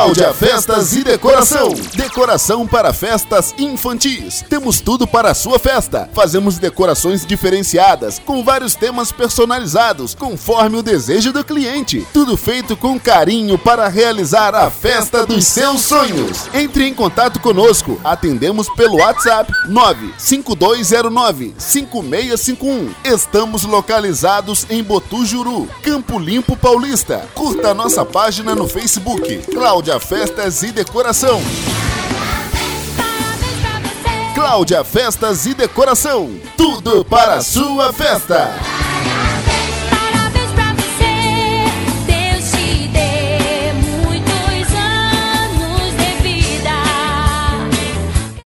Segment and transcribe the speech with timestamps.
[0.00, 1.74] Cláudia Festas e Decoração.
[1.94, 4.42] Decoração para festas infantis.
[4.48, 6.08] Temos tudo para a sua festa.
[6.14, 12.06] Fazemos decorações diferenciadas, com vários temas personalizados, conforme o desejo do cliente.
[12.14, 16.48] Tudo feito com carinho para realizar a festa dos seus sonhos.
[16.54, 18.00] Entre em contato conosco.
[18.02, 22.94] Atendemos pelo WhatsApp 95209 5651.
[23.04, 27.28] Estamos localizados em Botujuru, Campo Limpo Paulista.
[27.34, 29.42] Curta nossa página no Facebook.
[29.52, 31.40] Cláudia Festas e Decoração.
[34.34, 36.30] Cláudia Festas e Decoração.
[36.56, 38.54] Tudo para a sua festa.